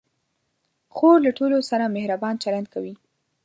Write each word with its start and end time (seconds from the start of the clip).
خور 0.95 1.17
له 1.25 1.31
ټولو 1.37 1.57
سره 1.69 1.93
مهربان 1.95 2.35
چلند 2.43 2.67
کوي. 2.73 2.93